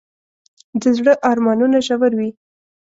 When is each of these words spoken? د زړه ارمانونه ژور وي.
د 0.81 0.83
زړه 0.97 1.13
ارمانونه 1.29 1.77
ژور 1.87 2.11
وي. 2.19 2.29